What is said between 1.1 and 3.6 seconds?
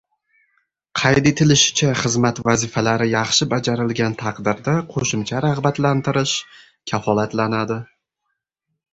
etilishicha, xizmat vazifalari yaxshi